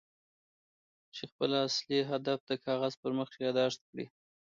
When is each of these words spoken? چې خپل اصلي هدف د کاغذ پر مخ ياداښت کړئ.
چې 1.15 1.23
خپل 1.31 1.51
اصلي 1.67 1.99
هدف 2.11 2.39
د 2.49 2.51
کاغذ 2.65 2.93
پر 3.01 3.11
مخ 3.19 3.29
ياداښت 3.45 3.81
کړئ. 3.89 4.05